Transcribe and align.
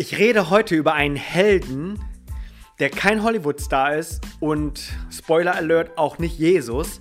Ich 0.00 0.16
rede 0.16 0.48
heute 0.48 0.76
über 0.76 0.94
einen 0.94 1.16
Helden, 1.16 1.98
der 2.78 2.88
kein 2.88 3.24
Hollywood-Star 3.24 3.96
ist 3.96 4.20
und 4.38 4.80
Spoiler 5.10 5.56
Alert 5.56 5.98
auch 5.98 6.18
nicht 6.18 6.38
Jesus, 6.38 7.00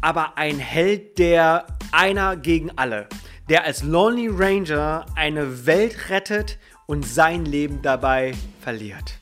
aber 0.00 0.36
ein 0.36 0.58
Held, 0.58 1.20
der 1.20 1.64
einer 1.92 2.36
gegen 2.36 2.72
alle, 2.76 3.08
der 3.48 3.62
als 3.62 3.84
Lonely 3.84 4.26
Ranger 4.32 5.06
eine 5.14 5.64
Welt 5.66 6.10
rettet 6.10 6.58
und 6.86 7.06
sein 7.06 7.44
Leben 7.44 7.82
dabei 7.82 8.34
verliert. 8.60 9.20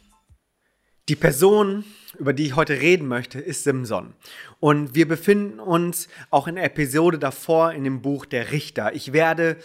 Die 1.11 1.17
Person, 1.17 1.85
über 2.19 2.33
die 2.33 2.47
ich 2.47 2.57
heute 2.57 2.81
reden 2.81 3.09
möchte, 3.09 3.41
ist 3.41 3.65
Simson. 3.65 4.15
Und 4.59 4.95
wir 4.95 5.07
befinden 5.07 5.61
uns 5.61 6.09
auch 6.31 6.47
in 6.47 6.55
der 6.55 6.65
Episode 6.65 7.19
davor 7.19 7.73
in 7.73 7.85
dem 7.85 8.01
Buch 8.01 8.25
der 8.25 8.53
Richter. 8.53 8.95
Ich 8.95 9.13
werde 9.13 9.59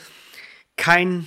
kein 0.75 1.25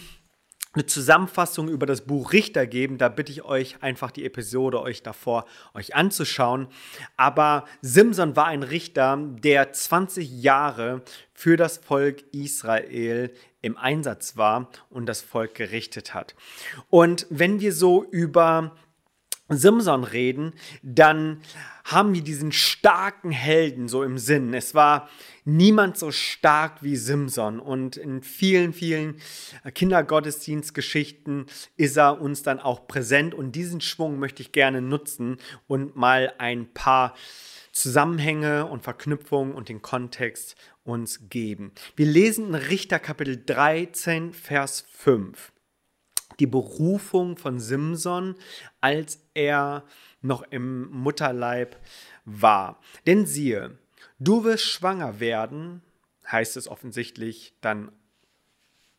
eine 0.73 0.87
Zusammenfassung 0.87 1.68
über 1.68 1.84
das 1.84 2.03
Buch 2.03 2.32
Richter 2.32 2.66
geben. 2.66 2.96
Da 2.96 3.09
bitte 3.09 3.32
ich 3.32 3.43
euch 3.43 3.82
einfach 3.82 4.11
die 4.11 4.25
Episode 4.25 4.81
euch 4.81 5.03
davor 5.03 5.46
euch 5.75 5.95
anzuschauen. 5.96 6.68
Aber 7.17 7.64
Simson 7.82 8.36
war 8.36 8.46
ein 8.46 8.62
Richter, 8.62 9.18
der 9.18 9.72
20 9.72 10.31
Jahre 10.43 11.03
für 11.32 11.57
das 11.57 11.79
Volk 11.79 12.22
Israel 12.32 13.32
im 13.62 13.76
Einsatz 13.76 14.36
war 14.36 14.71
und 14.90 15.07
das 15.07 15.21
Volk 15.21 15.54
gerichtet 15.54 16.14
hat. 16.14 16.35
Und 16.89 17.26
wenn 17.31 17.61
wir 17.61 17.73
so 17.73 18.04
über 18.04 18.76
Simson 19.50 20.04
reden, 20.04 20.54
dann 20.82 21.40
haben 21.85 22.14
wir 22.14 22.22
diesen 22.22 22.53
starken 22.53 23.31
Helden 23.31 23.89
so 23.89 24.03
im 24.04 24.17
Sinn. 24.17 24.54
Es 24.54 24.75
war 24.75 25.09
niemand 25.45 25.99
so 25.99 26.13
stark 26.13 26.82
wie 26.82 26.96
Simson 26.96 27.59
und 27.59 27.96
in 27.96 28.23
vielen, 28.23 28.73
vielen 28.73 29.17
Kindergottesdienstgeschichten 29.75 31.46
ist 31.76 31.96
er 31.96 32.20
uns 32.20 32.42
dann 32.42 32.61
auch 32.61 32.86
präsent 32.86 33.34
und 33.34 33.53
diesen 33.53 33.81
Schwung 33.81 34.19
möchte 34.19 34.42
ich 34.42 34.53
gerne 34.53 34.81
nutzen 34.81 35.39
und 35.67 35.97
mal 35.97 36.33
ein 36.39 36.73
paar 36.73 37.15
Zusammenhänge 37.73 38.67
und 38.67 38.83
Verknüpfungen 38.83 39.55
und 39.55 39.69
den 39.69 39.83
Kontext 39.83 40.56
uns 40.84 41.28
geben. 41.28 41.73
Wir 41.97 42.06
lesen 42.06 42.48
in 42.48 42.55
Richter 42.55 42.98
Kapitel 42.98 43.43
13, 43.45 44.33
Vers 44.33 44.84
5 44.93 45.53
die 46.39 46.47
Berufung 46.47 47.36
von 47.36 47.59
Simson, 47.61 48.36
als 48.81 49.20
er 49.34 49.84
noch 50.23 50.42
im 50.50 50.91
Mutterleib 50.91 51.77
war. 52.25 52.81
Denn 53.06 53.27
siehe, 53.27 53.78
du 54.19 54.45
wirst 54.45 54.64
schwanger 54.64 55.20
werden, 55.20 55.83
heißt 56.31 56.56
es 56.56 56.69
offensichtlich 56.69 57.55
dann 57.61 57.91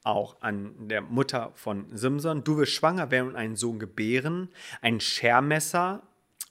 auch 0.03 0.41
an 0.41 0.87
der 0.87 1.01
Mutter 1.01 1.51
von 1.55 1.85
Simson, 1.95 2.43
du 2.43 2.57
wirst 2.57 2.73
schwanger 2.73 3.11
werden 3.11 3.29
und 3.29 3.35
einen 3.35 3.55
Sohn 3.55 3.79
gebären, 3.79 4.49
ein 4.81 4.99
Schermesser 4.99 6.01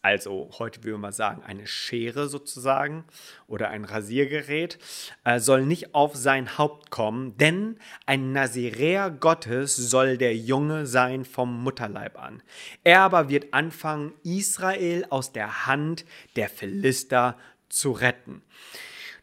also 0.03 0.51
heute 0.59 0.83
würde 0.85 0.99
man 0.99 1.13
sagen 1.13 1.43
eine 1.43 1.67
Schere 1.67 2.29
sozusagen 2.29 3.05
oder 3.47 3.69
ein 3.69 3.85
Rasiergerät, 3.85 4.79
äh, 5.25 5.41
soll 5.41 5.67
nicht 5.67 5.95
auf 5.95 6.17
sein 6.17 6.57
Haupt 6.57 6.91
kommen, 6.91 7.37
denn 7.37 7.79
ein 8.07 8.33
Naziräer 8.33 9.11
Gottes 9.11 9.77
soll 9.77 10.17
der 10.17 10.35
Junge 10.37 10.87
sein 10.87 11.25
vom 11.25 11.63
Mutterleib 11.63 12.19
an. 12.19 12.43
Er 12.83 13.01
aber 13.01 13.29
wird 13.29 13.53
anfangen, 13.53 14.15
Israel 14.25 15.07
aus 15.11 15.33
der 15.33 15.67
Hand 15.67 16.05
der 16.37 16.49
Philister 16.49 17.37
zu 17.69 17.93
retten. 17.93 18.43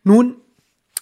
Nun 0.03 0.42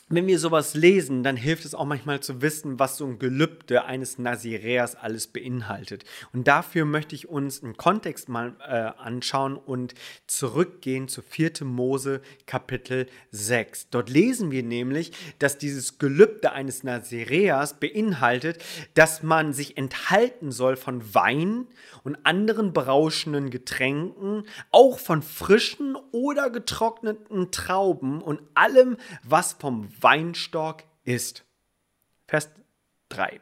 wenn 0.08 0.28
wir 0.28 0.38
sowas 0.38 0.76
lesen, 0.76 1.24
dann 1.24 1.36
hilft 1.36 1.66
es 1.66 1.74
auch 1.74 1.86
manchmal 1.86 2.20
zu 2.20 2.44
wissen, 2.44 2.78
was 2.78 2.98
so 2.98 3.08
ein 3.08 3.18
Gelübde 3.18 3.86
eines 3.86 4.20
Naziräers 4.20 4.96
alles 4.96 5.26
beinhaltet. 5.26 6.06
Und 6.32 6.48
dafür 6.48 6.86
möchte 6.86 7.16
ich 7.16 7.28
uns 7.28 7.64
einen 7.64 7.76
Kontext 7.76 8.30
mal 8.30 8.54
äh, 8.60 9.02
anschauen 9.02 9.58
und 9.58 9.96
zurückgehen 10.28 11.08
zu 11.08 11.24
4. 11.24 11.64
Mose 11.64 12.22
Kapitel 12.46 13.08
6. 13.32 13.90
Dort 13.90 14.12
lesen 14.12 14.52
wir 14.52 14.62
nämlich, 14.62 15.12
dass 15.40 15.58
dieses 15.58 15.98
Gelübde 15.98 16.52
eines 16.52 16.84
Naziräers 16.84 17.80
beinhaltet, 17.80 18.64
dass 18.94 19.24
man 19.24 19.54
sich 19.54 19.76
enthalten 19.76 20.52
soll 20.52 20.76
von 20.76 21.16
Wein 21.16 21.66
und 22.04 22.24
anderen 22.28 22.74
berauschenden 22.74 23.50
Getränken, 23.50 24.44
auch 24.70 25.00
von 25.00 25.24
frischen 25.24 25.98
oder 26.12 26.52
getrockneten 26.52 27.50
Trauben 27.50 28.22
und 28.22 28.40
allem, 28.54 28.98
was 29.24 29.54
vom 29.54 29.90
Weinstock 30.02 30.84
ist. 31.04 31.44
Vers 32.28 32.50
3. 33.10 33.40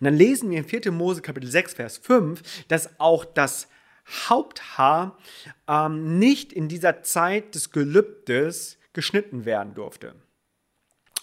Und 0.00 0.04
dann 0.04 0.14
lesen 0.14 0.50
wir 0.50 0.58
in 0.58 0.64
4. 0.64 0.90
Mose 0.92 1.22
Kapitel 1.22 1.50
6, 1.50 1.74
Vers 1.74 1.98
5, 1.98 2.66
dass 2.68 2.98
auch 2.98 3.24
das 3.24 3.68
Haupthaar 4.06 5.18
ähm, 5.68 6.18
nicht 6.18 6.52
in 6.52 6.68
dieser 6.68 7.02
Zeit 7.02 7.54
des 7.54 7.70
Gelübdes 7.70 8.78
geschnitten 8.92 9.44
werden 9.44 9.74
durfte. 9.74 10.14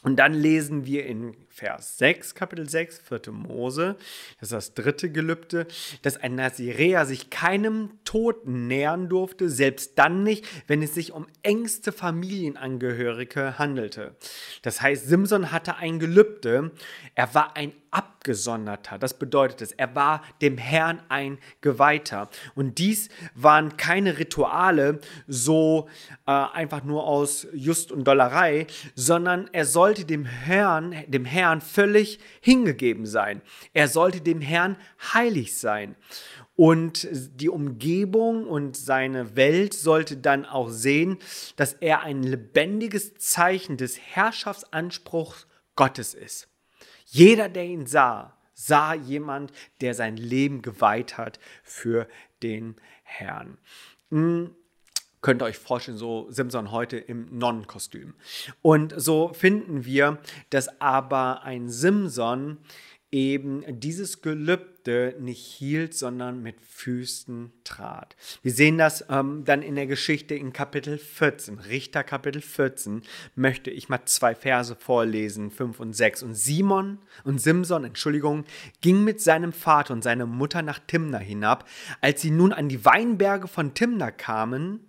Und 0.03 0.17
dann 0.17 0.33
lesen 0.33 0.85
wir 0.85 1.05
in 1.05 1.35
Vers 1.53 1.97
6, 1.97 2.33
Kapitel 2.33 2.69
6, 2.69 3.01
4. 3.07 3.33
Mose, 3.33 3.97
das 4.39 4.47
ist 4.47 4.53
das 4.53 4.73
dritte 4.73 5.11
Gelübde, 5.11 5.67
dass 6.01 6.15
ein 6.15 6.35
Naziräer 6.35 7.05
sich 7.05 7.29
keinem 7.29 7.99
Toten 8.05 8.67
nähern 8.67 9.09
durfte, 9.09 9.49
selbst 9.49 9.99
dann 9.99 10.23
nicht, 10.23 10.45
wenn 10.67 10.81
es 10.81 10.95
sich 10.95 11.11
um 11.11 11.27
engste 11.43 11.91
Familienangehörige 11.91 13.59
handelte. 13.59 14.15
Das 14.61 14.81
heißt, 14.81 15.07
Simson 15.07 15.51
hatte 15.51 15.75
ein 15.75 15.99
Gelübde, 15.99 16.71
er 17.15 17.35
war 17.35 17.57
ein 17.57 17.73
Abgesonderter. 17.91 18.97
Das 18.97 19.19
bedeutet 19.19 19.61
es, 19.61 19.71
er 19.73 19.93
war 19.95 20.21
dem 20.41 20.57
Herrn 20.57 21.01
ein 21.09 21.39
Geweihter. 21.59 22.29
Und 22.55 22.77
dies 22.77 23.09
waren 23.35 23.75
keine 23.75 24.17
Rituale, 24.17 25.01
so 25.27 25.89
äh, 26.25 26.31
einfach 26.31 26.83
nur 26.83 27.05
aus 27.05 27.47
Just 27.53 27.91
und 27.91 28.05
Dollerei, 28.05 28.67
sondern 28.95 29.49
er 29.51 29.65
sollte 29.65 30.05
dem 30.05 30.23
Herrn, 30.23 30.95
dem 31.07 31.25
Herrn 31.25 31.59
völlig 31.59 32.19
hingegeben 32.39 33.05
sein. 33.05 33.41
Er 33.73 33.89
sollte 33.89 34.21
dem 34.21 34.39
Herrn 34.39 34.77
heilig 35.13 35.57
sein. 35.57 35.95
Und 36.55 37.07
die 37.11 37.49
Umgebung 37.49 38.45
und 38.45 38.77
seine 38.77 39.35
Welt 39.35 39.73
sollte 39.73 40.15
dann 40.15 40.45
auch 40.45 40.69
sehen, 40.69 41.17
dass 41.55 41.73
er 41.73 42.01
ein 42.01 42.23
lebendiges 42.23 43.15
Zeichen 43.15 43.77
des 43.77 43.99
Herrschaftsanspruchs 43.99 45.47
Gottes 45.75 46.13
ist. 46.13 46.50
Jeder, 47.13 47.49
der 47.49 47.65
ihn 47.65 47.87
sah, 47.87 48.37
sah 48.53 48.93
jemand, 48.93 49.51
der 49.81 49.93
sein 49.93 50.15
Leben 50.15 50.61
geweiht 50.61 51.17
hat 51.17 51.39
für 51.61 52.07
den 52.41 52.75
Herrn. 53.03 53.57
Hm, 54.11 54.55
könnt 55.21 55.41
ihr 55.41 55.45
euch 55.45 55.57
vorstellen, 55.57 55.97
so 55.97 56.31
Simpson 56.31 56.71
heute 56.71 56.97
im 56.97 57.37
Nonnenkostüm. 57.37 58.13
Und 58.61 58.93
so 58.95 59.33
finden 59.33 59.83
wir, 59.83 60.19
dass 60.51 60.79
aber 60.79 61.43
ein 61.43 61.69
Simson 61.69 62.59
eben 63.11 63.65
dieses 63.81 64.21
Gelübde 64.21 64.70
nicht 64.87 65.45
hielt, 65.45 65.93
sondern 65.93 66.41
mit 66.41 66.55
Füßen 66.61 67.51
trat. 67.63 68.15
Wir 68.41 68.51
sehen 68.51 68.77
das 68.77 69.05
ähm, 69.09 69.43
dann 69.45 69.61
in 69.61 69.75
der 69.75 69.87
Geschichte 69.87 70.33
in 70.35 70.53
Kapitel 70.53 70.97
14, 70.97 71.59
Richter 71.59 72.03
Kapitel 72.03 72.41
14, 72.41 73.03
möchte 73.35 73.69
ich 73.69 73.89
mal 73.89 74.03
zwei 74.05 74.33
Verse 74.33 74.75
vorlesen, 74.75 75.51
5 75.51 75.79
und 75.79 75.93
6. 75.93 76.23
Und 76.23 76.35
Simon 76.35 76.97
und 77.23 77.39
Simson, 77.39 77.83
Entschuldigung, 77.83 78.45
ging 78.81 79.03
mit 79.03 79.21
seinem 79.21 79.53
Vater 79.53 79.93
und 79.93 80.03
seiner 80.03 80.25
Mutter 80.25 80.61
nach 80.61 80.79
Timna 80.79 81.19
hinab. 81.19 81.67
Als 82.01 82.21
sie 82.21 82.31
nun 82.31 82.51
an 82.53 82.69
die 82.69 82.83
Weinberge 82.83 83.47
von 83.47 83.73
Timna 83.73 84.11
kamen, 84.11 84.79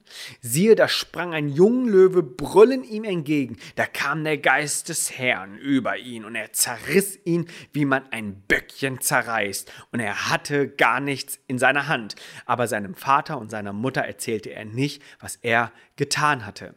siehe, 0.40 0.74
da 0.74 0.88
sprang 0.88 1.34
ein 1.34 1.48
Junglöwe 1.48 2.22
brüllend 2.22 2.86
ihm 2.86 3.04
entgegen. 3.04 3.56
Da 3.76 3.86
kam 3.86 4.24
der 4.24 4.38
Geist 4.38 4.88
des 4.88 5.18
Herrn 5.18 5.58
über 5.58 5.98
ihn 5.98 6.24
und 6.24 6.34
er 6.34 6.52
zerriss 6.52 7.18
ihn, 7.24 7.46
wie 7.72 7.84
man 7.84 8.04
ein 8.10 8.42
Böckchen 8.48 9.00
zerreißt. 9.00 9.70
Und 9.92 10.00
er 10.00 10.30
hatte 10.30 10.68
gar 10.68 11.00
nichts 11.00 11.38
in 11.46 11.58
seiner 11.58 11.86
Hand. 11.86 12.16
Aber 12.46 12.66
seinem 12.66 12.94
Vater 12.94 13.38
und 13.38 13.50
seiner 13.50 13.72
Mutter 13.72 14.00
erzählte 14.00 14.50
er 14.50 14.64
nicht, 14.64 15.02
was 15.20 15.36
er 15.36 15.70
getan 15.96 16.46
hatte. 16.46 16.74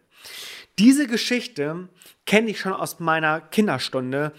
Diese 0.77 1.07
Geschichte 1.07 1.87
kenne 2.25 2.49
ich 2.49 2.59
schon 2.59 2.73
aus 2.73 2.99
meiner 2.99 3.39
Kinderstunde 3.39 4.33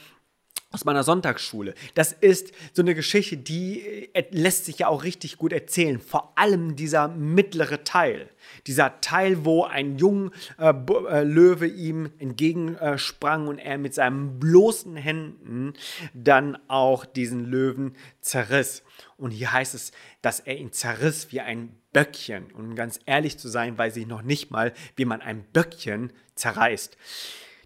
aus 0.76 0.84
meiner 0.84 1.05
Sonntagsschule. 1.05 1.73
Das 1.94 2.12
ist 2.12 2.52
so 2.75 2.82
eine 2.82 2.94
Geschichte, 2.94 3.38
die 3.38 4.11
äh, 4.12 4.25
lässt 4.31 4.67
sich 4.67 4.81
ja 4.81 4.88
auch 4.88 5.05
richtig 5.05 5.38
gut 5.38 5.55
erzählen. 5.55 5.99
Vor 5.99 6.34
allem 6.37 6.76
dieser 6.76 7.08
mittlere 7.08 7.82
Teil. 7.82 8.28
Dieser 8.67 9.00
Teil, 9.00 9.46
wo 9.46 9.64
ein 9.64 9.96
junger 9.96 10.31
äh, 10.58 10.69
äh, 10.69 11.23
Löwe 11.23 11.67
ihm 11.67 12.11
entgegensprang 12.19 13.49
und 13.49 13.58
er 13.58 13.78
mit 13.78 13.94
seinen 13.94 14.38
bloßen 14.38 14.96
Händen 14.96 15.73
dann 16.12 16.58
auch 16.69 17.06
diesen 17.06 17.46
Löwen 17.46 17.96
zerriss. 18.20 18.82
Und 19.17 19.31
hier 19.31 19.52
heißt 19.52 19.75
es, 19.75 19.93
dass 20.20 20.40
er 20.40 20.58
ihn 20.58 20.72
zerriss 20.72 21.32
wie 21.32 21.40
ein 21.40 21.75
Böckchen. 21.94 22.52
Und 22.52 22.67
um 22.67 22.75
ganz 22.75 23.00
ehrlich 23.06 23.38
zu 23.38 23.49
sein, 23.49 23.79
weiß 23.79 23.96
ich 23.96 24.06
noch 24.06 24.20
nicht 24.20 24.50
mal, 24.50 24.75
wie 24.94 25.06
man 25.06 25.22
ein 25.22 25.43
Böckchen 25.55 26.12
zerreißt. 26.34 26.99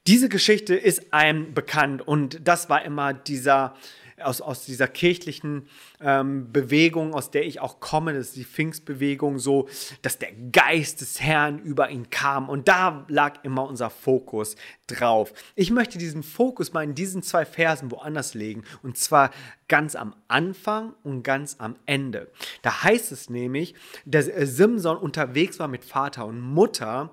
Diese 0.06 0.28
Geschichte 0.28 0.74
ist 0.74 1.12
einem 1.12 1.54
bekannt 1.54 2.06
und 2.06 2.46
das 2.46 2.68
war 2.70 2.84
immer 2.84 3.12
dieser 3.12 3.74
aus, 4.22 4.40
aus 4.40 4.64
dieser 4.64 4.88
kirchlichen 4.88 5.68
ähm, 6.00 6.52
Bewegung, 6.52 7.14
aus 7.14 7.30
der 7.30 7.46
ich 7.46 7.60
auch 7.60 7.80
komme, 7.80 8.12
das 8.12 8.28
ist 8.28 8.36
die 8.36 8.44
Pfingstbewegung, 8.44 9.38
so, 9.38 9.68
dass 10.02 10.18
der 10.18 10.32
Geist 10.52 11.00
des 11.00 11.20
Herrn 11.20 11.58
über 11.58 11.90
ihn 11.90 12.10
kam. 12.10 12.48
Und 12.48 12.68
da 12.68 13.04
lag 13.08 13.44
immer 13.44 13.66
unser 13.66 13.90
Fokus 13.90 14.56
drauf. 14.86 15.32
Ich 15.54 15.70
möchte 15.70 15.98
diesen 15.98 16.22
Fokus 16.22 16.72
mal 16.72 16.84
in 16.84 16.94
diesen 16.94 17.22
zwei 17.22 17.44
Versen 17.44 17.90
woanders 17.90 18.34
legen. 18.34 18.64
Und 18.82 18.96
zwar 18.96 19.30
ganz 19.68 19.94
am 19.94 20.14
Anfang 20.28 20.94
und 21.02 21.22
ganz 21.22 21.56
am 21.58 21.76
Ende. 21.86 22.30
Da 22.62 22.82
heißt 22.82 23.12
es 23.12 23.30
nämlich, 23.30 23.74
dass 24.04 24.26
Simson 24.26 24.96
unterwegs 24.96 25.58
war 25.58 25.68
mit 25.68 25.84
Vater 25.84 26.26
und 26.26 26.40
Mutter 26.40 27.10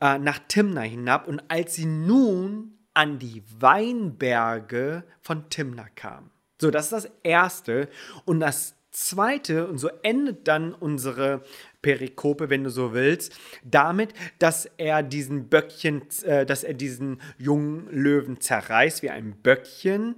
äh, 0.00 0.18
nach 0.18 0.40
Timna 0.48 0.82
hinab. 0.82 1.28
Und 1.28 1.42
als 1.48 1.74
sie 1.74 1.86
nun 1.86 2.78
an 2.94 3.18
die 3.18 3.42
Weinberge 3.58 5.04
von 5.20 5.50
Timna 5.50 5.86
kam. 5.94 6.30
So, 6.60 6.70
das 6.70 6.86
ist 6.86 6.92
das 6.92 7.10
Erste. 7.22 7.88
Und 8.24 8.40
das 8.40 8.74
Zweite, 8.90 9.68
und 9.68 9.76
so 9.76 9.90
endet 10.02 10.48
dann 10.48 10.72
unsere 10.72 11.42
Perikope, 11.82 12.48
wenn 12.48 12.64
du 12.64 12.70
so 12.70 12.94
willst, 12.94 13.38
damit, 13.62 14.14
dass 14.38 14.64
er 14.78 15.02
diesen 15.02 15.50
Böckchen, 15.50 16.02
äh, 16.22 16.46
dass 16.46 16.64
er 16.64 16.72
diesen 16.72 17.20
jungen 17.36 17.88
Löwen 17.90 18.40
zerreißt 18.40 19.02
wie 19.02 19.10
ein 19.10 19.36
Böckchen 19.42 20.16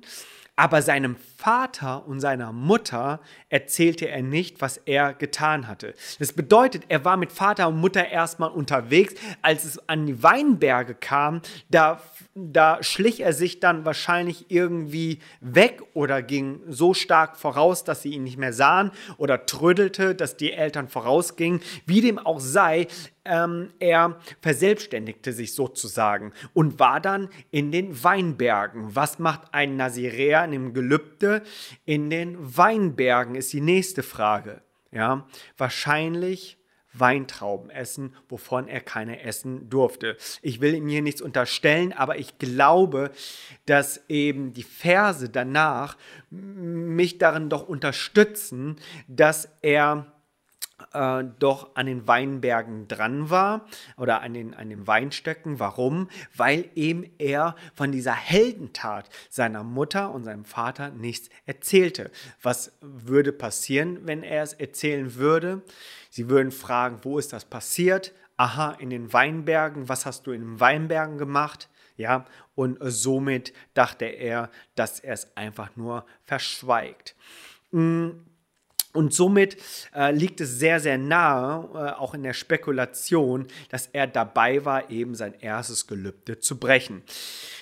aber 0.59 0.83
seinem 0.83 1.15
Vater 1.37 2.05
und 2.09 2.19
seiner 2.19 2.53
Mutter 2.53 3.21
erzählte 3.49 4.09
er 4.09 4.23
nicht, 4.23 4.61
was 4.61 4.77
er 4.77 5.15
getan 5.15 5.69
hatte. 5.69 5.95
Das 6.19 6.33
bedeutet, 6.33 6.83
er 6.89 7.05
war 7.05 7.17
mit 7.17 7.31
Vater 7.31 7.69
und 7.69 7.77
Mutter 7.79 8.09
erstmal 8.09 8.51
unterwegs. 8.51 9.15
Als 9.41 9.63
es 9.63 9.89
an 9.89 10.07
die 10.07 10.21
Weinberge 10.21 10.97
kam, 10.97 11.43
da, 11.71 12.01
da 12.53 12.83
schlich 12.83 13.21
er 13.21 13.33
sich 13.33 13.61
dann 13.61 13.85
wahrscheinlich 13.85 14.47
irgendwie 14.51 15.21
weg 15.41 15.83
oder 15.95 16.23
ging 16.23 16.61
so 16.69 16.95
stark 16.95 17.37
voraus, 17.37 17.85
dass 17.85 18.03
sie 18.03 18.11
ihn 18.11 18.25
nicht 18.25 18.39
mehr 18.39 18.53
sahen 18.53 18.91
oder 19.17 19.47
trödelte, 19.47 20.15
dass 20.15 20.37
die 20.37 20.53
Eltern 20.53 20.89
vorausgingen. 20.89 21.61
Wie 21.87 22.01
dem 22.01 22.19
auch 22.19 22.41
sei, 22.41 22.89
ähm, 23.25 23.71
er 23.79 24.19
verselbstständigte 24.41 25.33
sich 25.33 25.55
sozusagen 25.55 26.33
und 26.55 26.79
war 26.79 27.01
dann 27.01 27.29
in 27.51 27.73
den 27.73 28.03
Weinbergen. 28.03 28.95
Was 28.95 29.19
macht 29.19 29.53
ein 29.53 29.77
Naziräer 29.77 30.45
in 30.45 30.53
dem 30.53 30.75
Gelübde? 30.75 31.43
In 31.85 32.11
den 32.11 32.37
Weinbergen 32.57 33.35
ist 33.35 33.53
die 33.53 33.61
nächste 33.61 34.03
Frage. 34.03 34.63
Ja, 34.91 35.27
wahrscheinlich 35.59 36.58
Weintrauben 36.95 37.71
essen, 37.71 38.15
wovon 38.29 38.69
er 38.69 38.81
keine 38.81 39.23
essen 39.23 39.69
durfte. 39.69 40.17
Ich 40.43 40.61
will 40.61 40.75
ihm 40.75 40.89
hier 40.89 41.03
nichts 41.03 41.23
unterstellen, 41.23 41.93
aber 41.93 42.19
ich 42.19 42.39
glaube, 42.39 43.11
dass 43.67 44.09
eben 44.09 44.53
die 44.53 44.63
Verse 44.63 45.29
danach 45.29 45.97
mich 46.31 47.19
darin 47.19 47.49
doch 47.49 47.69
unterstützen, 47.69 48.77
dass 49.07 49.49
er 49.63 50.13
äh, 50.93 51.25
doch 51.39 51.75
an 51.75 51.87
den 51.87 52.07
Weinbergen 52.07 52.89
dran 52.89 53.31
war 53.31 53.67
oder 53.97 54.23
an 54.23 54.35
den, 54.35 54.55
an 54.55 54.71
den 54.71 54.87
Weinstöcken. 54.87 55.59
Warum? 55.59 56.09
Weil 56.37 56.71
eben 56.75 57.05
er 57.19 57.57
von 57.75 57.93
dieser 57.93 58.15
Heldentat 58.15 59.09
seiner 59.29 59.65
Mutter 59.65 60.13
und 60.13 60.25
seinem 60.25 60.45
Vater 60.45 60.91
nichts 60.91 61.31
erzählte. 61.47 62.11
Was 62.43 62.73
würde 62.81 63.33
passieren, 63.33 64.01
wenn 64.03 64.23
er 64.23 64.43
es 64.43 64.53
erzählen 64.53 65.15
würde? 65.15 65.63
Sie 66.11 66.29
würden 66.29 66.53
fragen, 66.53 67.01
wo 67.03 67.19
ist 67.19 67.33
das 67.33 67.45
passiert? 67.45 68.13
Aha, 68.37 68.73
in 68.79 68.91
den 68.91 69.13
Weinbergen. 69.13 69.89
Was 69.89 70.07
hast 70.07 70.27
du 70.27 70.33
in 70.33 70.43
den 70.43 70.61
Weinbergen 70.61 71.19
gemacht? 71.19 71.69
Ja, 71.97 72.27
und 72.55 72.79
somit 72.81 73.53
dachte 73.75 74.05
er, 74.05 74.51
dass 74.77 75.01
er 75.01 75.15
es 75.15 75.37
einfach 75.37 75.75
nur 75.75 76.07
verschweigt. 76.23 77.17
Hm, 77.73 78.25
und 78.99 79.15
somit 79.15 79.57
äh, 79.95 80.11
liegt 80.11 80.41
es 80.41 80.59
sehr, 80.59 80.81
sehr 80.81 80.99
nahe, 80.99 81.69
äh, 81.73 81.93
auch 81.93 82.15
in 82.15 82.25
der 82.25 82.33
Spekulation, 82.33 83.47
dass 83.71 83.87
er 83.87 84.09
dabei 84.09 84.65
war, 84.65 84.91
eben 84.91 85.15
sein 85.15 85.35
erstes 85.39 85.87
Gelübde 85.87 86.41
zu 86.41 86.59
brechen. 86.59 87.05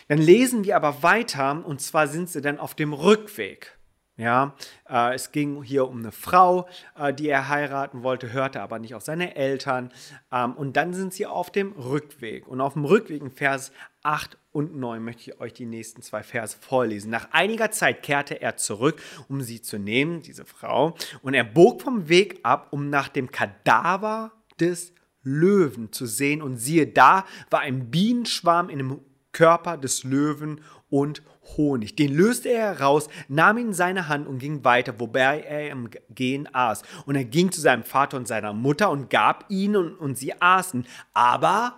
Dann 0.09 0.17
lesen 0.17 0.65
wir 0.65 0.77
aber 0.77 1.03
weiter, 1.03 1.63
und 1.67 1.83
zwar 1.83 2.09
sind 2.09 2.31
sie 2.31 2.41
dann 2.41 2.59
auf 2.59 2.75
dem 2.75 2.95
Rückweg. 2.95 3.77
Ja, 4.17 4.55
äh, 4.89 5.15
es 5.15 5.31
ging 5.31 5.63
hier 5.63 5.87
um 5.87 5.99
eine 5.99 6.11
Frau, 6.11 6.69
äh, 6.99 7.13
die 7.13 7.29
er 7.29 7.51
heiraten 7.51 8.03
wollte, 8.03 8.33
hörte 8.33 8.63
aber 8.63 8.79
nicht 8.79 8.95
auf 8.95 9.03
seine 9.03 9.37
Eltern. 9.37 9.93
Ähm, 10.33 10.55
und 10.55 10.79
dann 10.79 10.95
sind 10.95 11.13
sie 11.13 11.27
auf 11.27 11.51
dem 11.51 11.73
Rückweg. 11.73 12.49
Und 12.49 12.63
auf 12.63 12.73
dem 12.73 12.87
Rückweg 12.87 13.21
in 13.21 13.31
Vers 13.31 13.73
8 14.07 14.39
und 14.53 14.77
9 14.77 15.03
möchte 15.03 15.31
ich 15.31 15.41
euch 15.41 15.53
die 15.53 15.67
nächsten 15.67 16.01
zwei 16.01 16.23
Verse 16.23 16.57
vorlesen. 16.59 17.11
Nach 17.11 17.29
einiger 17.33 17.73
Zeit 17.73 18.03
kehrte 18.03 18.41
er 18.41 18.57
zurück, 18.57 19.03
um 19.29 19.41
sie 19.43 19.61
zu 19.61 19.79
nehmen, 19.79 20.23
diese 20.23 20.45
Frau, 20.45 20.97
und 21.23 21.35
er 21.35 21.45
bog 21.45 21.83
vom 21.83 22.09
Weg 22.09 22.39
ab, 22.45 22.69
um 22.71 22.89
nach 22.89 23.09
dem 23.09 23.31
Kadaver 23.31 24.33
des 24.61 24.93
Löwen 25.23 25.93
zu 25.93 26.07
sehen. 26.07 26.41
Und 26.41 26.57
siehe, 26.57 26.87
da 26.87 27.27
war 27.51 27.61
ein 27.61 27.91
Bienenschwarm 27.91 28.71
in 28.71 28.79
dem 28.79 29.01
Körper 29.33 29.77
des 29.77 30.05
Löwen 30.05 30.63
und 30.89 31.23
Honig. 31.57 31.97
Den 31.97 32.15
löste 32.15 32.49
er 32.49 32.79
heraus, 32.79 33.09
nahm 33.29 33.59
ihn 33.59 33.69
in 33.69 33.75
seine 33.75 34.09
Hand 34.09 34.27
und 34.27 34.39
ging 34.39 34.65
weiter, 34.65 34.99
wobei 34.99 35.41
er 35.41 35.71
im 35.71 35.91
Gehen 36.11 36.49
aß. 36.53 36.83
Und 37.07 37.17
er 37.17 37.25
ging 37.25 37.53
zu 37.53 37.61
seinem 37.61 37.85
Vater 37.85 38.17
und 38.17 38.27
seiner 38.27 38.53
Mutter 38.53 38.91
und 38.91 39.11
gab 39.11 39.45
ihnen 39.49 39.77
und, 39.77 39.95
und 39.97 40.17
sie 40.17 40.41
aßen. 40.41 40.87
Aber 41.13 41.75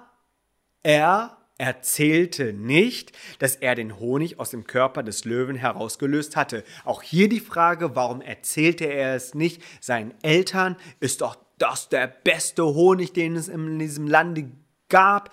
er 0.83 1.38
erzählte 1.59 2.53
nicht, 2.53 3.13
dass 3.39 3.57
er 3.57 3.75
den 3.75 3.99
Honig 3.99 4.39
aus 4.39 4.51
dem 4.51 4.65
Körper 4.65 5.03
des 5.03 5.25
Löwen 5.25 5.57
herausgelöst 5.57 6.37
hatte. 6.37 6.65
Auch 6.85 7.03
hier 7.03 7.29
die 7.29 7.41
Frage, 7.41 7.95
warum 7.95 8.21
erzählte 8.21 8.87
er 8.87 9.15
es 9.15 9.35
nicht 9.35 9.63
seinen 9.81 10.15
Eltern? 10.23 10.77
Ist 11.01 11.21
doch 11.21 11.37
das 11.59 11.89
der 11.89 12.07
beste 12.07 12.65
Honig, 12.65 13.13
den 13.13 13.37
es 13.37 13.49
in 13.49 13.79
diesem 13.79 14.07
Lande 14.07 14.51
gab. 14.89 15.31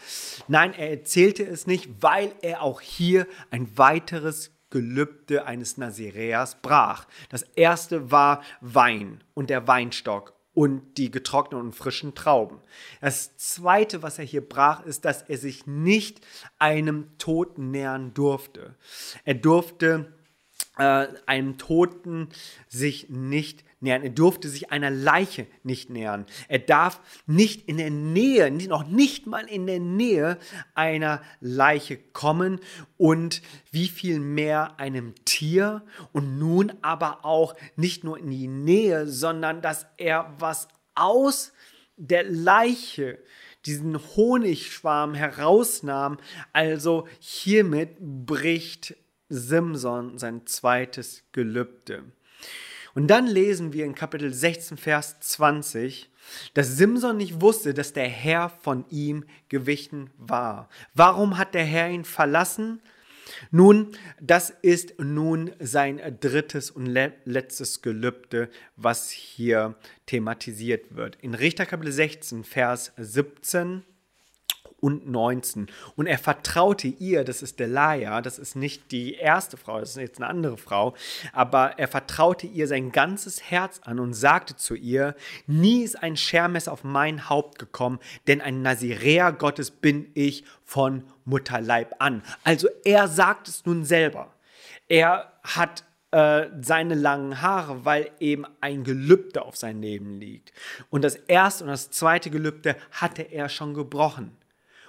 Nein, 0.48 0.74
er 0.74 0.90
erzählte 0.90 1.44
es 1.44 1.68
nicht, 1.68 1.90
weil 2.02 2.34
er 2.42 2.62
auch 2.62 2.82
hier 2.82 3.28
ein 3.52 3.78
weiteres 3.78 4.52
Gelübde 4.70 5.46
eines 5.46 5.78
Naziräers 5.78 6.62
brach. 6.62 7.06
Das 7.30 7.44
erste 7.56 8.12
war 8.12 8.44
Wein 8.60 9.24
und 9.34 9.50
der 9.50 9.68
Weinstock 9.68 10.35
und 10.56 10.98
die 10.98 11.12
getrockneten 11.12 11.68
und 11.68 11.76
frischen 11.76 12.16
Trauben. 12.16 12.60
Das 13.02 13.38
zweite, 13.38 14.02
was 14.02 14.18
er 14.18 14.26
hier 14.26 14.48
brach, 14.48 14.84
ist, 14.86 15.06
dass 15.06 15.22
er 15.22 15.38
sich 15.38 15.68
nicht 15.68 16.26
einem 16.58 17.16
Toten 17.20 17.70
nähern 17.70 18.14
durfte. 18.16 18.74
Er 19.26 19.36
durfte 19.36 20.14
äh, 20.78 21.08
einem 21.26 21.58
Toten 21.58 22.30
sich 22.68 23.10
nicht 23.10 23.64
nähern. 23.80 24.04
Er 24.04 24.10
durfte 24.10 24.50
sich 24.50 24.72
einer 24.72 24.90
Leiche 24.90 25.48
nicht 25.64 25.90
nähern. 25.90 26.26
Er 26.48 26.60
darf 26.60 27.02
nicht 27.26 27.68
in 27.68 27.78
der 27.78 27.92
Nähe, 27.92 28.52
noch 28.52 28.88
nicht 28.88 29.28
mal 29.28 29.48
in 29.48 29.68
der 29.68 29.80
Nähe 29.80 30.38
einer 30.74 31.22
Leiche 31.40 31.98
kommen 31.98 32.60
und 32.98 33.42
wie 33.72 33.88
viel 33.88 34.20
mehr 34.20 34.80
einem 34.80 35.14
Tier 35.26 35.84
und 36.12 36.38
nun 36.40 36.74
aber 36.82 37.24
auch 37.24 37.56
nicht 37.76 38.04
nur 38.04 38.18
in 38.18 38.30
die 38.30 38.48
Nähe, 38.48 39.08
sondern 39.08 39.62
dass 39.62 39.86
er 39.98 40.34
was 40.40 40.68
aus 40.96 41.54
der 41.98 42.24
Leiche 42.24 43.20
diesen 43.66 44.00
Honigschwarm 44.16 45.14
herausnahm. 45.14 46.18
Also 46.54 47.08
hiermit 47.20 47.98
bricht 48.00 48.96
Simson 49.30 50.18
sein 50.18 50.46
zweites 50.46 51.24
Gelübde. 51.32 52.04
Und 52.94 53.08
dann 53.08 53.28
lesen 53.28 53.74
wir 53.74 53.84
in 53.86 53.94
Kapitel 53.94 54.34
16, 54.34 54.78
Vers 54.78 55.20
20, 55.20 56.10
dass 56.54 56.78
Simson 56.78 57.18
nicht 57.18 57.42
wusste, 57.42 57.74
dass 57.74 57.92
der 57.92 58.08
Herr 58.08 58.50
von 58.50 58.86
ihm 58.90 59.26
gewichen 59.50 60.10
war. 60.18 60.70
Warum 60.94 61.38
hat 61.38 61.54
der 61.54 61.66
Herr 61.66 61.90
ihn 61.90 62.06
verlassen? 62.06 62.82
Nun, 63.52 63.98
das 64.22 64.50
ist 64.50 65.00
nun 65.00 65.52
sein 65.60 66.00
drittes 66.22 66.72
und 66.72 66.86
letztes 66.86 67.82
Gelübde, 67.82 68.50
was 68.78 69.10
hier 69.10 69.76
thematisiert 70.06 70.96
wird. 70.96 71.18
In 71.22 71.34
Richter 71.34 71.66
Kapitel 71.66 71.92
16, 71.92 72.44
Vers 72.44 72.94
17 72.98 73.84
und 74.86 75.10
19. 75.10 75.66
Und 75.96 76.06
er 76.06 76.20
vertraute 76.20 76.88
ihr, 76.88 77.24
das 77.24 77.42
ist 77.42 77.60
Delia, 77.60 78.22
das 78.22 78.38
ist 78.38 78.56
nicht 78.56 78.92
die 78.92 79.16
erste 79.16 79.58
Frau, 79.58 79.80
das 79.80 79.90
ist 79.90 79.98
jetzt 79.98 80.22
eine 80.22 80.30
andere 80.30 80.58
Frau, 80.58 80.94
aber 81.34 81.80
er 81.80 81.88
vertraute 81.88 82.46
ihr 82.46 82.68
sein 82.68 82.92
ganzes 82.92 83.42
Herz 83.50 83.82
an 83.84 84.00
und 84.00 84.14
sagte 84.14 84.56
zu 84.56 84.76
ihr, 84.76 85.16
nie 85.48 85.82
ist 85.82 86.04
ein 86.04 86.16
Schermesser 86.16 86.72
auf 86.72 86.84
mein 86.84 87.30
Haupt 87.30 87.58
gekommen, 87.58 87.98
denn 88.28 88.42
ein 88.42 88.62
Naziräer 88.62 89.32
Gottes 89.32 89.72
bin 89.72 90.12
ich 90.14 90.44
von 90.64 91.04
Mutterleib 91.24 91.96
an. 91.98 92.22
Also 92.44 92.68
er 92.84 93.08
sagt 93.08 93.48
es 93.48 93.66
nun 93.66 93.86
selber. 93.86 94.36
Er 94.88 95.34
hat 95.42 95.84
äh, 96.12 96.46
seine 96.62 96.94
langen 96.94 97.42
Haare, 97.42 97.86
weil 97.86 98.12
eben 98.20 98.46
ein 98.62 98.84
Gelübde 98.84 99.42
auf 99.42 99.58
sein 99.58 99.82
Leben 99.82 100.20
liegt. 100.20 100.54
Und 100.92 101.04
das 101.04 101.16
erste 101.16 101.64
und 101.64 101.72
das 101.72 101.90
zweite 101.90 102.30
Gelübde 102.30 102.76
hatte 102.92 103.24
er 103.24 103.50
schon 103.50 103.74
gebrochen. 103.74 104.38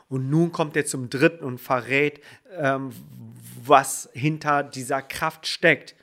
Und 0.08 0.30
nun 0.30 0.52
kommt 0.52 0.76
er 0.76 0.86
zum 0.86 1.10
dritten 1.10 1.44
und 1.44 1.60
verrät, 1.60 2.20
ähm, 2.56 2.90
was 3.64 4.08
hinter 4.12 4.62
dieser 4.62 5.02
Kraft 5.02 5.46
steckt. 5.46 5.96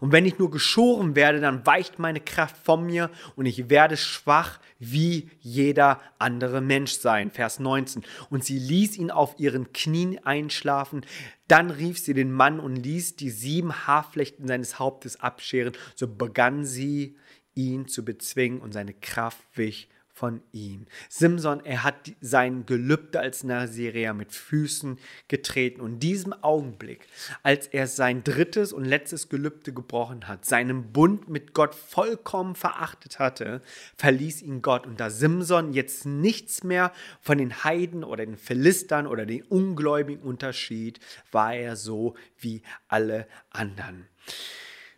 Und 0.00 0.12
wenn 0.12 0.26
ich 0.26 0.38
nur 0.38 0.50
geschoren 0.50 1.16
werde, 1.16 1.40
dann 1.40 1.66
weicht 1.66 1.98
meine 1.98 2.20
Kraft 2.20 2.56
von 2.56 2.86
mir 2.86 3.10
und 3.36 3.46
ich 3.46 3.68
werde 3.68 3.96
schwach 3.96 4.60
wie 4.78 5.30
jeder 5.40 6.00
andere 6.18 6.60
Mensch 6.60 6.92
sein. 6.92 7.30
Vers 7.30 7.58
19. 7.58 8.02
Und 8.30 8.44
sie 8.44 8.58
ließ 8.58 8.96
ihn 8.96 9.10
auf 9.10 9.38
ihren 9.38 9.72
Knien 9.72 10.24
einschlafen. 10.24 11.04
Dann 11.48 11.70
rief 11.70 11.98
sie 11.98 12.14
den 12.14 12.32
Mann 12.32 12.60
und 12.60 12.76
ließ 12.76 13.16
die 13.16 13.30
sieben 13.30 13.86
Haarflechten 13.86 14.46
seines 14.46 14.78
Hauptes 14.78 15.20
abscheren. 15.20 15.72
So 15.94 16.06
begann 16.08 16.64
sie, 16.64 17.16
ihn 17.54 17.86
zu 17.86 18.02
bezwingen 18.04 18.60
und 18.60 18.72
seine 18.72 18.94
Kraft 18.94 19.42
wich 19.54 19.90
von 20.22 20.40
ihm. 20.52 20.86
Simson, 21.08 21.64
er 21.64 21.82
hat 21.82 22.12
sein 22.20 22.64
Gelübde 22.64 23.18
als 23.18 23.42
Nazirea 23.42 24.12
mit 24.12 24.32
Füßen 24.32 25.00
getreten. 25.26 25.80
Und 25.80 25.94
in 25.94 25.98
diesem 25.98 26.32
Augenblick, 26.32 27.08
als 27.42 27.66
er 27.66 27.88
sein 27.88 28.22
drittes 28.22 28.72
und 28.72 28.84
letztes 28.84 29.28
Gelübde 29.28 29.72
gebrochen 29.72 30.28
hat, 30.28 30.44
seinen 30.44 30.92
Bund 30.92 31.28
mit 31.28 31.54
Gott 31.54 31.74
vollkommen 31.74 32.54
verachtet 32.54 33.18
hatte, 33.18 33.62
verließ 33.96 34.42
ihn 34.42 34.62
Gott. 34.62 34.86
Und 34.86 35.00
da 35.00 35.10
Simson 35.10 35.72
jetzt 35.72 36.06
nichts 36.06 36.62
mehr 36.62 36.92
von 37.20 37.38
den 37.38 37.64
Heiden 37.64 38.04
oder 38.04 38.24
den 38.24 38.36
Philistern 38.36 39.08
oder 39.08 39.26
den 39.26 39.42
Ungläubigen 39.42 40.22
unterschied, 40.22 41.00
war 41.32 41.56
er 41.56 41.74
so 41.74 42.14
wie 42.38 42.62
alle 42.86 43.26
anderen. 43.50 44.06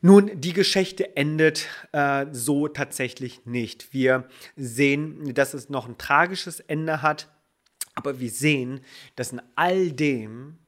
Nun, 0.07 0.39
die 0.39 0.53
Geschichte 0.53 1.17
endet 1.17 1.67
äh, 1.93 2.27
so 2.31 2.69
tatsächlich 2.69 3.47
nicht. 3.47 3.95
Wir 3.95 4.29
sehen, 4.55 5.33
dass 5.33 5.55
es 5.55 5.71
noch 5.71 5.89
ein 5.89 5.97
tragisches 5.97 6.61
Ende 6.61 7.01
hat, 7.01 7.33
aber 7.95 8.21
wir 8.21 8.29
sehen, 8.29 8.83
dass 9.17 9.33
in 9.33 9.41
all 9.55 9.93
dem 9.93 10.59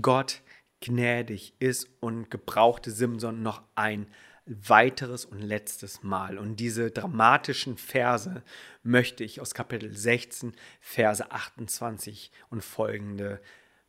Gott 0.00 0.42
gnädig 0.80 1.54
ist 1.60 1.90
und 2.00 2.28
gebrauchte 2.28 2.90
Simson 2.90 3.44
noch 3.44 3.62
ein 3.76 4.08
weiteres 4.46 5.26
und 5.26 5.38
letztes 5.38 6.02
Mal. 6.02 6.36
Und 6.36 6.56
diese 6.56 6.90
dramatischen 6.90 7.76
Verse 7.76 8.42
möchte 8.82 9.22
ich 9.22 9.40
aus 9.40 9.54
Kapitel 9.54 9.96
16, 9.96 10.54
Verse 10.80 11.30
28 11.30 12.32
und 12.50 12.64
folgende 12.64 13.40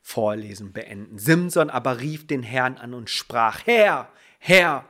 vorlesen 0.04 0.72
beenden. 0.72 1.18
Simson 1.18 1.72
aber 1.72 2.00
rief 2.00 2.28
den 2.28 2.44
Herrn 2.44 2.78
an 2.78 2.94
und 2.94 3.10
sprach, 3.10 3.66
Herr, 3.66 4.12
Herr, 4.46 4.84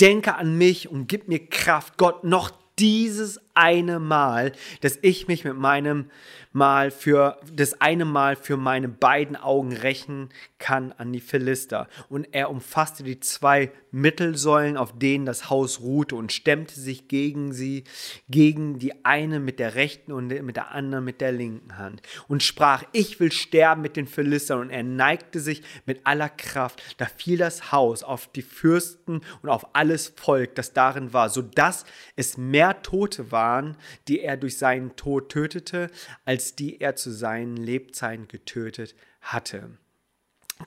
denke 0.00 0.34
an 0.34 0.58
mich 0.58 0.88
und 0.88 1.06
gib 1.06 1.28
mir 1.28 1.46
Kraft, 1.46 1.96
Gott, 1.96 2.24
noch 2.24 2.50
dieses 2.80 3.40
eine 3.54 3.98
Mal, 3.98 4.52
dass 4.80 4.98
ich 5.02 5.28
mich 5.28 5.44
mit 5.44 5.56
meinem 5.56 6.10
Mal 6.52 6.90
für 6.90 7.38
das 7.52 7.80
eine 7.80 8.04
Mal 8.04 8.34
für 8.34 8.56
meine 8.56 8.88
beiden 8.88 9.36
Augen 9.36 9.72
rächen 9.72 10.30
kann 10.58 10.92
an 10.92 11.12
die 11.12 11.20
Philister. 11.20 11.88
Und 12.08 12.28
er 12.32 12.50
umfasste 12.50 13.04
die 13.04 13.20
zwei 13.20 13.70
Mittelsäulen, 13.92 14.76
auf 14.76 14.98
denen 14.98 15.26
das 15.26 15.48
Haus 15.48 15.80
ruhte, 15.80 16.16
und 16.16 16.32
stemmte 16.32 16.78
sich 16.78 17.06
gegen 17.06 17.52
sie, 17.52 17.84
gegen 18.28 18.80
die 18.80 19.04
eine 19.04 19.38
mit 19.38 19.60
der 19.60 19.76
rechten 19.76 20.10
und 20.10 20.26
mit 20.26 20.56
der 20.56 20.72
anderen 20.72 21.04
mit 21.04 21.20
der 21.20 21.30
linken 21.30 21.78
Hand. 21.78 22.02
Und 22.26 22.42
sprach, 22.42 22.82
ich 22.92 23.20
will 23.20 23.30
sterben 23.30 23.82
mit 23.82 23.96
den 23.96 24.08
Philistern. 24.08 24.60
Und 24.60 24.70
er 24.70 24.82
neigte 24.82 25.38
sich 25.38 25.62
mit 25.86 26.00
aller 26.04 26.28
Kraft. 26.28 26.82
Da 26.98 27.06
fiel 27.06 27.38
das 27.38 27.70
Haus 27.70 28.02
auf 28.02 28.26
die 28.26 28.42
Fürsten 28.42 29.20
und 29.42 29.48
auf 29.48 29.74
alles 29.74 30.12
Volk, 30.16 30.56
das 30.56 30.72
darin 30.72 31.12
war, 31.12 31.28
so 31.28 31.42
dass 31.42 31.84
es 32.16 32.36
mehr 32.36 32.82
Tote 32.82 33.30
waren, 33.40 33.76
die 34.06 34.20
er 34.20 34.36
durch 34.36 34.58
seinen 34.58 34.96
Tod 34.96 35.30
tötete, 35.30 35.90
als 36.26 36.56
die 36.56 36.78
er 36.80 36.94
zu 36.94 37.10
seinen 37.10 37.56
Lebzeiten 37.56 38.28
getötet 38.28 38.94
hatte. 39.22 39.70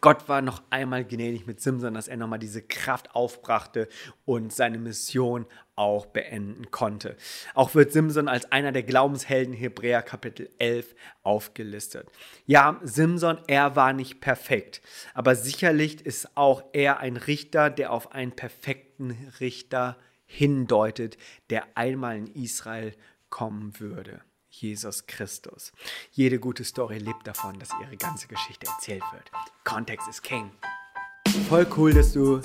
Gott 0.01 0.27
war 0.27 0.41
noch 0.41 0.63
einmal 0.71 1.05
gnädig 1.05 1.45
mit 1.45 1.61
Simson, 1.61 1.93
dass 1.93 2.07
er 2.07 2.17
nochmal 2.17 2.39
diese 2.39 2.63
Kraft 2.63 3.13
aufbrachte 3.13 3.87
und 4.25 4.51
seine 4.51 4.79
Mission 4.79 5.45
auch 5.75 6.07
beenden 6.07 6.71
konnte. 6.71 7.15
Auch 7.53 7.75
wird 7.75 7.91
Simson 7.91 8.27
als 8.27 8.51
einer 8.51 8.71
der 8.71 8.81
Glaubenshelden 8.81 9.53
Hebräer 9.53 10.01
Kapitel 10.01 10.49
11 10.57 10.95
aufgelistet. 11.21 12.07
Ja, 12.47 12.79
Simson, 12.83 13.37
er 13.45 13.75
war 13.75 13.93
nicht 13.93 14.19
perfekt, 14.19 14.81
aber 15.13 15.35
sicherlich 15.35 16.03
ist 16.03 16.35
auch 16.35 16.63
er 16.73 16.99
ein 16.99 17.17
Richter, 17.17 17.69
der 17.69 17.91
auf 17.91 18.13
einen 18.13 18.31
perfekten 18.31 19.11
Richter 19.39 19.95
hindeutet, 20.33 21.17
der 21.49 21.77
einmal 21.77 22.17
in 22.17 22.27
Israel 22.27 22.93
kommen 23.29 23.79
würde. 23.79 24.21
Jesus 24.49 25.07
Christus. 25.07 25.71
Jede 26.11 26.39
gute 26.39 26.63
Story 26.63 26.97
lebt 26.97 27.25
davon, 27.25 27.57
dass 27.59 27.69
ihre 27.81 27.97
ganze 27.97 28.27
Geschichte 28.27 28.67
erzählt 28.67 29.03
wird. 29.11 29.31
Kontext 29.63 30.07
ist 30.07 30.21
King. 30.21 30.51
Voll 31.49 31.67
cool, 31.77 31.93
dass 31.93 32.13
du 32.13 32.41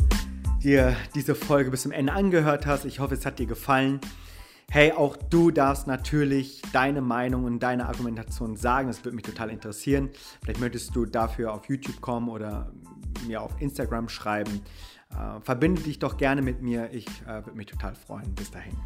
dir 0.62 0.97
diese 1.14 1.35
Folge 1.35 1.71
bis 1.71 1.83
zum 1.83 1.92
Ende 1.92 2.12
angehört 2.12 2.66
hast. 2.66 2.85
Ich 2.85 3.00
hoffe, 3.00 3.14
es 3.14 3.26
hat 3.26 3.38
dir 3.38 3.47
gefallen. 3.47 4.00
Hey, 4.71 4.92
auch 4.92 5.16
du 5.16 5.50
darfst 5.50 5.87
natürlich 5.87 6.61
deine 6.73 7.00
Meinung 7.00 7.45
und 7.45 7.61
deine 7.61 7.87
Argumentation 7.87 8.57
sagen. 8.57 8.88
Das 8.88 9.02
würde 9.04 9.16
mich 9.16 9.25
total 9.25 9.50
interessieren. 9.50 10.11
Vielleicht 10.42 10.61
möchtest 10.61 10.95
du 10.95 11.07
dafür 11.07 11.54
auf 11.54 11.68
YouTube 11.68 12.02
kommen 12.02 12.28
oder 12.28 12.71
mir 13.26 13.40
auf 13.40 13.59
Instagram 13.61 14.09
schreiben. 14.09 14.62
Äh, 15.11 15.41
verbinde 15.41 15.83
dich 15.83 15.99
doch 15.99 16.17
gerne 16.17 16.43
mit 16.43 16.62
mir. 16.62 16.91
Ich 16.93 17.07
äh, 17.23 17.45
würde 17.45 17.53
mich 17.53 17.67
total 17.67 17.95
freuen. 17.95 18.35
Bis 18.35 18.50
dahin. 18.50 18.77